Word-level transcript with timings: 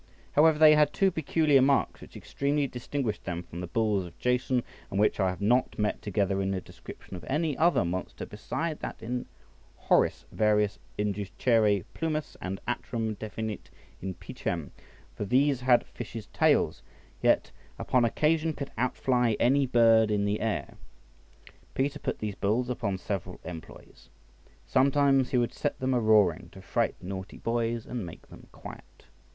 However, 0.31 0.57
they 0.57 0.73
had 0.73 0.93
two 0.93 1.11
peculiar 1.11 1.61
marks 1.61 2.01
which 2.01 2.17
extremely 2.17 2.65
distinguished 2.65 3.25
them 3.25 3.43
from 3.43 3.61
the 3.61 3.67
bulls 3.67 4.03
of 4.03 4.17
Jason, 4.17 4.63
and 4.89 4.99
which 4.99 5.19
I 5.19 5.29
have 5.29 5.41
not 5.41 5.77
met 5.77 6.01
together 6.01 6.41
in 6.41 6.49
the 6.49 6.59
description 6.59 7.15
of 7.15 7.23
any 7.25 7.55
other 7.55 7.85
monster 7.85 8.25
beside 8.25 8.79
that 8.79 9.03
in 9.03 9.27
Horace, 9.77 10.25
"Varias 10.31 10.79
inducere 10.97 11.85
plumas," 11.93 12.35
and 12.41 12.59
"Atrum 12.67 13.13
definit 13.19 13.69
in 14.01 14.15
piscem." 14.15 14.71
For 15.13 15.23
these 15.23 15.61
had 15.61 15.85
fishes 15.85 16.25
tails, 16.33 16.81
yet 17.21 17.51
upon 17.77 18.03
occasion 18.03 18.53
could 18.53 18.71
outfly 18.79 19.35
any 19.39 19.67
bird 19.67 20.09
in 20.09 20.25
the 20.25 20.39
air. 20.41 20.77
Peter 21.75 21.99
put 21.99 22.17
these 22.17 22.33
bulls 22.33 22.71
upon 22.71 22.97
several 22.97 23.39
employs. 23.43 24.09
Sometimes 24.65 25.29
he 25.29 25.37
would 25.37 25.53
set 25.53 25.79
them 25.79 25.93
a 25.93 25.99
roaring 25.99 26.49
to 26.53 26.61
fright 26.63 26.95
naughty 27.03 27.37
boys 27.37 27.85
and 27.85 28.03
make 28.03 28.29
them 28.29 28.47
quiet. 28.51 29.05